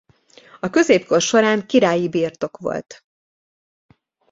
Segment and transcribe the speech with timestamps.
[0.59, 3.03] A középkor során királyi birtok volt.